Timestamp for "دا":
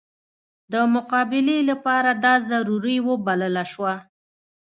2.25-2.33